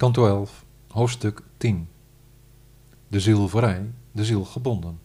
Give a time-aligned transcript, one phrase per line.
[0.00, 1.88] Kanto 11, hoofdstuk 10.
[3.08, 4.98] De ziel vrij, de ziel gebonden.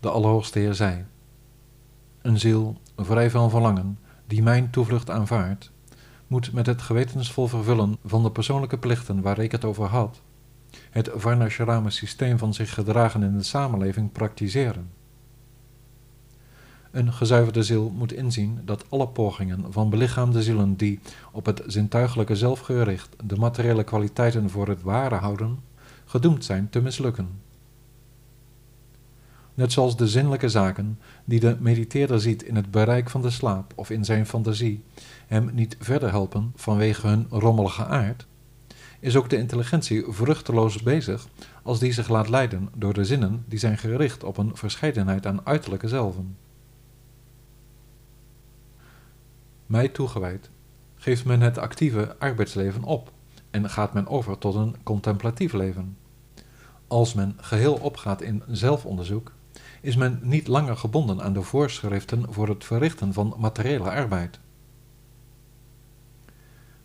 [0.00, 1.04] De Allerhoogste Heer zei:
[2.20, 5.70] Een ziel vrij van verlangen, die mijn toevlucht aanvaardt,
[6.26, 10.20] moet met het gewetensvol vervullen van de persoonlijke plichten waar ik het over had,
[10.90, 14.90] het Varnashrama systeem van zich gedragen in de samenleving praktiseren.
[16.92, 21.00] Een gezuiverde ziel moet inzien dat alle pogingen van belichaamde zielen die
[21.32, 25.58] op het zintuigelijke zelf gericht de materiële kwaliteiten voor het ware houden,
[26.04, 27.28] gedoemd zijn te mislukken.
[29.54, 33.72] Net zoals de zinnelijke zaken die de mediteerder ziet in het bereik van de slaap
[33.76, 34.84] of in zijn fantasie
[35.26, 38.26] hem niet verder helpen vanwege hun rommelige aard,
[39.00, 41.28] is ook de intelligentie vruchteloos bezig
[41.62, 45.46] als die zich laat leiden door de zinnen die zijn gericht op een verscheidenheid aan
[45.46, 46.36] uiterlijke zelven.
[49.72, 50.50] Mij toegewijd,
[50.94, 53.12] geeft men het actieve arbeidsleven op
[53.50, 55.96] en gaat men over tot een contemplatief leven.
[56.86, 59.32] Als men geheel opgaat in zelfonderzoek,
[59.80, 64.38] is men niet langer gebonden aan de voorschriften voor het verrichten van materiële arbeid.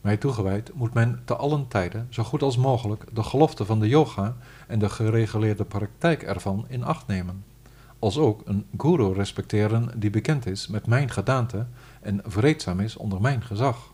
[0.02, 3.88] Mij toegewijd moet men te allen tijden zo goed als mogelijk de gelofte van de
[3.88, 4.36] yoga
[4.68, 7.44] en de gereguleerde praktijk ervan in acht nemen
[8.00, 11.68] als ook een guru respecteren die bekend is met mijn gedaante
[12.02, 13.94] en vreedzaam is onder mijn gezag.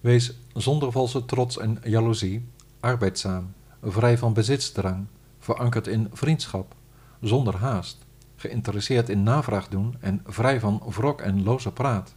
[0.00, 2.48] Wees zonder valse trots en jaloezie,
[2.80, 5.06] arbeidzaam, vrij van bezitsdrang,
[5.38, 6.74] verankerd in vriendschap,
[7.20, 12.14] zonder haast, geïnteresseerd in navraag doen en vrij van wrok en loze praat.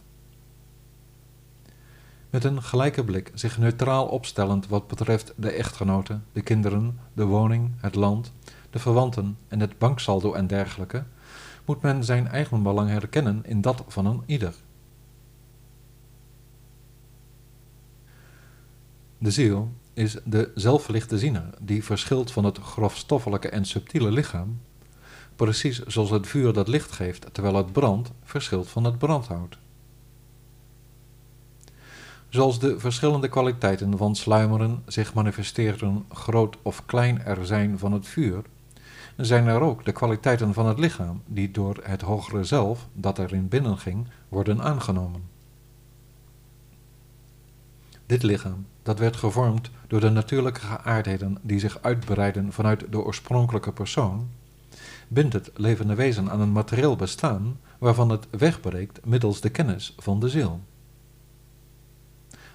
[2.30, 7.70] Met een gelijke blik zich neutraal opstellend wat betreft de echtgenoten, de kinderen, de woning,
[7.76, 8.32] het land,
[8.74, 11.04] de verwanten en het banksaldo en dergelijke,
[11.64, 14.54] moet men zijn eigen belang herkennen in dat van een ieder.
[19.18, 24.60] De ziel is de zelfverlichte ziener die verschilt van het grofstoffelijke en subtiele lichaam,
[25.36, 29.58] precies zoals het vuur dat licht geeft terwijl het brandt verschilt van het brandhout.
[32.28, 38.06] Zoals de verschillende kwaliteiten van sluimeren zich manifesteren groot of klein er zijn van het
[38.06, 38.42] vuur,
[39.16, 43.48] zijn er ook de kwaliteiten van het lichaam die door het hogere zelf dat erin
[43.48, 45.22] binnenging worden aangenomen.
[48.06, 53.72] Dit lichaam, dat werd gevormd door de natuurlijke geaardheden die zich uitbreiden vanuit de oorspronkelijke
[53.72, 54.28] persoon,
[55.08, 60.20] bindt het levende wezen aan een materieel bestaan waarvan het wegbreekt middels de kennis van
[60.20, 60.60] de ziel.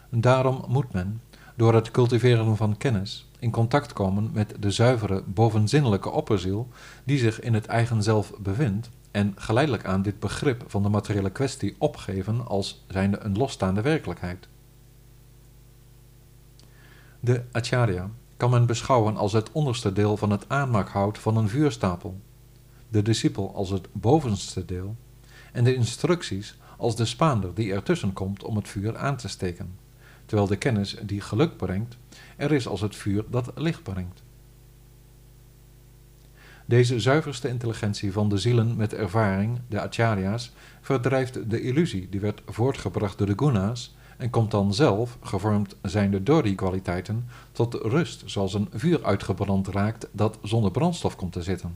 [0.09, 1.21] Daarom moet men,
[1.59, 6.67] door het cultiveren van kennis, in contact komen met de zuivere, bovenzinnelijke opperziel
[7.03, 11.29] die zich in het eigen zelf bevindt en geleidelijk aan dit begrip van de materiële
[11.29, 14.47] kwestie opgeven als zijnde een losstaande werkelijkheid.
[17.19, 22.19] De acharya kan men beschouwen als het onderste deel van het aanmaakhout van een vuurstapel,
[22.89, 24.95] de discipel als het bovenste deel
[25.51, 29.87] en de instructies als de spaander die ertussen komt om het vuur aan te steken,
[30.29, 31.97] terwijl de kennis die geluk brengt
[32.37, 34.23] er is als het vuur dat licht brengt.
[36.65, 42.41] Deze zuiverste intelligentie van de zielen met ervaring, de acharya's, verdrijft de illusie die werd
[42.45, 48.23] voortgebracht door de guna's en komt dan zelf, gevormd zijnde door die kwaliteiten, tot rust
[48.25, 51.75] zoals een vuur uitgebrand raakt dat zonder brandstof komt te zitten.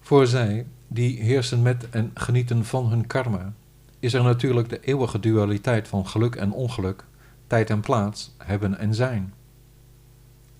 [0.00, 3.52] Voor zij, die heersen met en genieten van hun karma,
[3.98, 7.04] is er natuurlijk de eeuwige dualiteit van geluk en ongeluk,
[7.46, 9.34] tijd en plaats, hebben en zijn.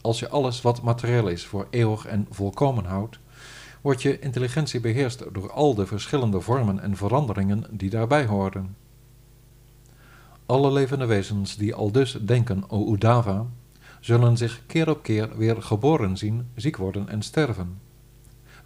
[0.00, 3.18] Als je alles wat materieel is voor eeuwig en volkomen houdt,
[3.80, 8.76] wordt je intelligentie beheerst door al de verschillende vormen en veranderingen die daarbij horen.
[10.46, 13.46] Alle levende wezens die al dus denken, o Udava,
[14.00, 17.89] zullen zich keer op keer weer geboren zien, ziek worden en sterven.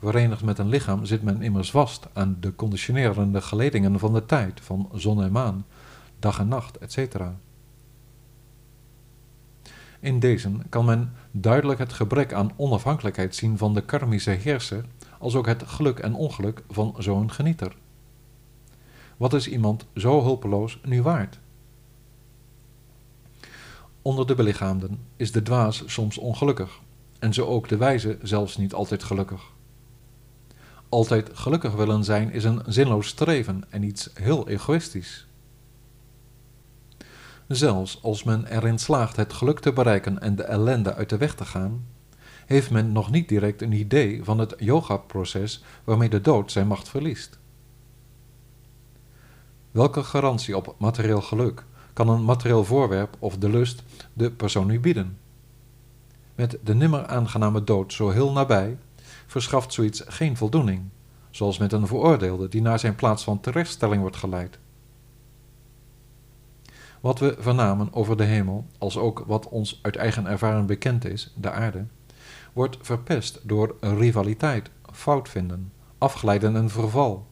[0.04, 4.60] Verenigd met een lichaam zit men immers vast aan de conditionerende geledingen van de tijd,
[4.60, 5.66] van zon en maan,
[6.18, 7.20] dag en nacht, etc.
[10.00, 14.84] In deze kan men duidelijk het gebrek aan onafhankelijkheid zien van de karmische heerser,
[15.18, 17.76] als ook het geluk en ongeluk van zo'n genieter.
[19.16, 21.40] Wat is iemand zo hulpeloos nu waard?
[24.02, 26.80] Onder de belichaamden is de dwaas soms ongelukkig,
[27.18, 29.53] en zo ook de wijze zelfs niet altijd gelukkig.
[30.94, 35.26] Altijd gelukkig willen zijn is een zinloos streven en iets heel egoïstisch.
[37.48, 41.34] Zelfs als men erin slaagt het geluk te bereiken en de ellende uit de weg
[41.34, 41.86] te gaan,
[42.46, 46.88] heeft men nog niet direct een idee van het yoga-proces waarmee de dood zijn macht
[46.88, 47.38] verliest.
[49.70, 53.82] Welke garantie op materieel geluk kan een materieel voorwerp of de lust
[54.12, 55.18] de persoon nu bieden?
[56.34, 58.76] Met de nimmer aangename dood zo heel nabij,
[59.26, 60.82] verschaft zoiets geen voldoening,
[61.30, 64.58] zoals met een veroordeelde die naar zijn plaats van terechtstelling wordt geleid.
[67.00, 71.32] Wat we vernamen over de hemel, als ook wat ons uit eigen ervaring bekend is,
[71.36, 71.86] de aarde,
[72.52, 77.26] wordt verpest door rivaliteit, fout vinden, afglijden en verval.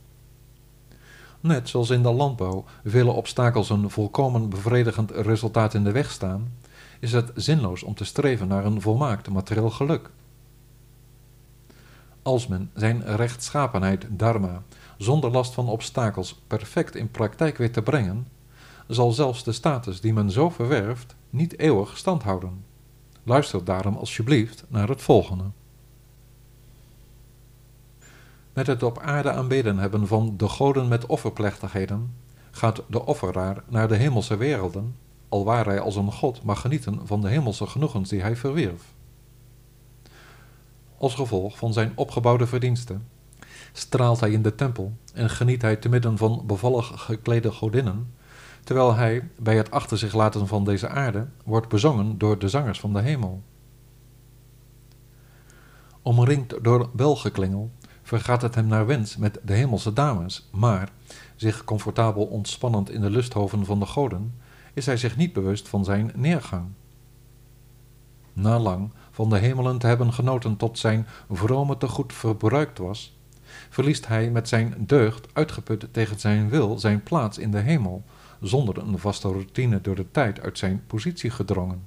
[1.41, 6.53] Net zoals in de landbouw vele obstakels een volkomen bevredigend resultaat in de weg staan,
[7.01, 10.11] is het zinloos om te streven naar een volmaakt materieel geluk.
[12.23, 14.63] Als men zijn rechtschapenheid dharma
[14.97, 18.27] zonder last van obstakels perfect in praktijk weet te brengen,
[18.87, 22.65] zal zelfs de status die men zo verwerft niet eeuwig stand houden.
[23.23, 25.45] Luister daarom alsjeblieft naar het volgende.
[28.53, 32.15] Met het op aarde aanbeden hebben van de goden met offerplechtigheden
[32.51, 34.97] gaat de offeraar naar de hemelse werelden,
[35.29, 38.83] alwaar hij als een god mag genieten van de hemelse genoegens die hij verwierf.
[41.03, 43.09] Als gevolg van zijn opgebouwde verdiensten
[43.73, 48.15] straalt hij in de tempel en geniet hij te midden van bevallig geklede godinnen
[48.65, 52.81] terwijl hij, bij het achter zich laten van deze aarde, wordt bezongen door de zangers
[52.81, 53.43] van de hemel.
[56.03, 57.71] Omringd door belgeklingel
[58.03, 60.89] vergaat het hem naar wens met de hemelse dames, maar,
[61.37, 64.35] zich comfortabel ontspannend in de lusthoven van de goden,
[64.75, 66.65] is hij zich niet bewust van zijn neergang.
[68.33, 73.17] Na lang van de hemelen te hebben genoten tot zijn vrome te goed verbruikt was,
[73.71, 78.05] verliest hij met zijn deugd uitgeput tegen zijn wil zijn plaats in de hemel,
[78.41, 81.83] zonder een vaste routine door de tijd uit zijn positie gedrongen.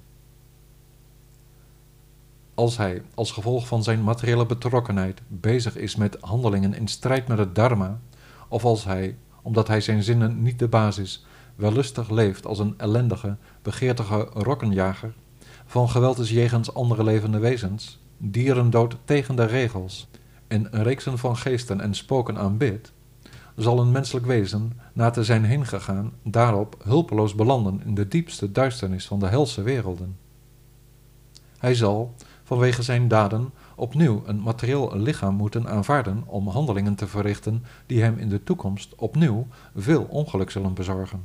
[2.53, 7.37] Als hij, als gevolg van zijn materiële betrokkenheid, bezig is met handelingen in strijd met
[7.37, 7.99] het dharma,
[8.47, 11.25] of als hij, omdat hij zijn zinnen niet de basis,
[11.55, 15.13] wellustig leeft als een ellendige, begeertige rokkenjager,
[15.65, 20.07] van geweld is jegens andere levende wezens, dierendood tegen de regels,
[20.47, 22.93] en reeksen van geesten en spoken aanbidt,
[23.55, 29.07] zal een menselijk wezen, na te zijn heengegaan, daarop hulpeloos belanden in de diepste duisternis
[29.07, 30.17] van de helse werelden.
[31.57, 37.63] Hij zal, vanwege zijn daden, opnieuw een materieel lichaam moeten aanvaarden om handelingen te verrichten
[37.85, 41.23] die hem in de toekomst opnieuw veel ongeluk zullen bezorgen.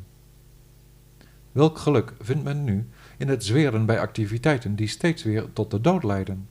[1.53, 2.89] Welk geluk vindt men nu
[3.21, 6.49] in het zweren bij activiteiten die steeds weer tot de dood leiden?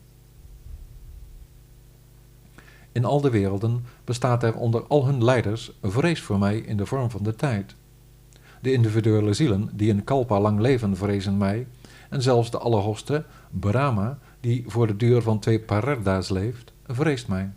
[2.91, 6.85] In al de werelden bestaat er onder al hun leiders vrees voor mij in de
[6.85, 7.75] vorm van de tijd.
[8.61, 11.67] De individuele zielen die een kalpa lang leven vrezen mij,
[12.09, 17.51] en zelfs de Allerhoogste, Brahma, die voor de duur van twee pararda's leeft, vreest mij.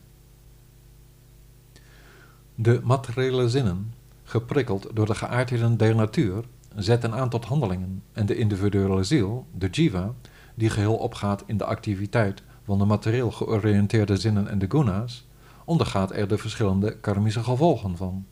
[2.55, 6.45] De materiële zinnen, geprikkeld door de geaardheden der natuur,
[6.77, 10.13] zetten aan tot handelingen en de individuele ziel, de jiva,
[10.55, 15.27] die geheel opgaat in de activiteit van de materieel georiënteerde zinnen en de guna's,
[15.65, 18.27] ondergaat er de verschillende karmische gevolgen van.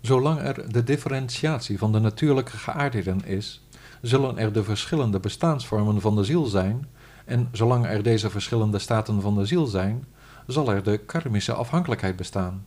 [0.00, 3.66] Zolang er de differentiatie van de natuurlijke geaardheden is,
[4.02, 6.86] zullen er de verschillende bestaansvormen van de ziel zijn,
[7.24, 10.04] en zolang er deze verschillende staten van de ziel zijn,
[10.46, 12.64] zal er de karmische afhankelijkheid bestaan.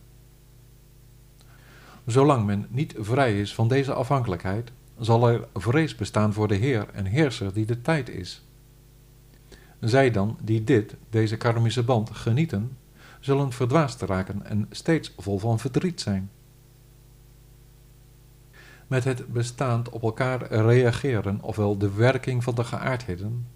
[2.06, 6.88] Zolang men niet vrij is van deze afhankelijkheid, zal er vrees bestaan voor de Heer
[6.92, 8.42] en Heerser die de tijd is.
[9.80, 12.76] Zij dan, die dit, deze karmische band, genieten,
[13.20, 16.30] zullen verdwaasd raken en steeds vol van verdriet zijn.
[18.86, 23.46] Met het bestaand op elkaar reageren, ofwel de werking van de geaardheden,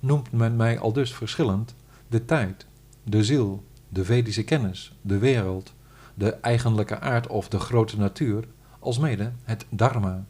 [0.00, 1.74] noemt men mij al dus verschillend
[2.08, 2.66] de tijd,
[3.04, 5.74] de ziel, de Vedische kennis, de wereld,
[6.18, 8.44] de eigenlijke aard of de grote natuur,
[8.78, 10.24] alsmede het dharma.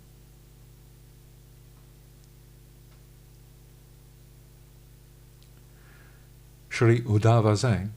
[6.69, 7.91] Sri Uddhava zei,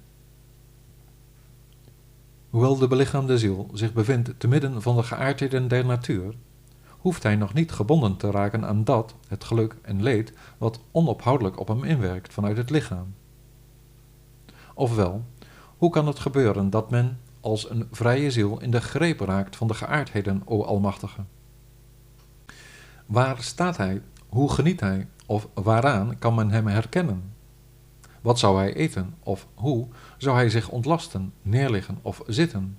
[2.50, 6.36] Hoewel de belichaamde ziel zich bevindt te midden van de geaardheden der natuur,
[6.89, 11.60] hoeft hij nog niet gebonden te raken aan dat, het geluk en leed, wat onophoudelijk
[11.60, 13.13] op hem inwerkt vanuit het lichaam.
[14.74, 15.25] Ofwel,
[15.77, 19.67] hoe kan het gebeuren dat men als een vrije ziel in de greep raakt van
[19.67, 21.21] de geaardheden, o Almachtige?
[23.05, 24.01] Waar staat hij?
[24.29, 25.07] Hoe geniet hij?
[25.25, 27.33] Of waaraan kan men hem herkennen?
[28.21, 29.15] Wat zou hij eten?
[29.24, 32.77] Of hoe zou hij zich ontlasten, neerliggen of zitten?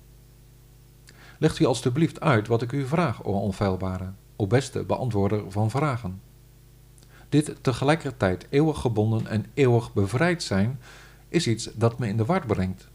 [1.37, 6.21] Legt u alstublieft uit wat ik u vraag, o onfeilbare, o beste beantwoorder van vragen.
[7.29, 10.79] Dit tegelijkertijd eeuwig gebonden en eeuwig bevrijd zijn
[11.29, 12.91] is iets dat me in de war brengt.